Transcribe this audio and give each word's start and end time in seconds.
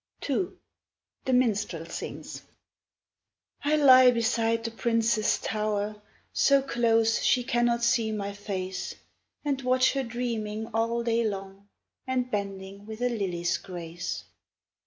II 0.27 0.47
The 1.25 1.33
Minstrel 1.33 1.85
sings: 1.85 2.41
I 3.63 3.75
lie 3.75 4.09
beside 4.09 4.63
the 4.63 4.71
princess' 4.71 5.37
tower, 5.39 6.01
So 6.33 6.63
close 6.63 7.21
she 7.21 7.43
cannot 7.43 7.83
see 7.83 8.11
my 8.11 8.33
face, 8.33 8.95
And 9.45 9.61
watch 9.61 9.93
her 9.93 10.01
dreaming 10.01 10.71
all 10.73 11.03
day 11.03 11.23
long, 11.23 11.67
And 12.07 12.31
bending 12.31 12.87
with 12.87 12.99
a 13.03 13.09
lily's 13.09 13.57
grace. 13.59 14.23